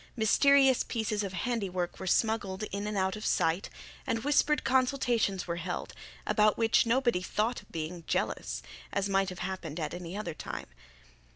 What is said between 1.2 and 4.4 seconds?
of handiwork were smuggled in and out of sight, and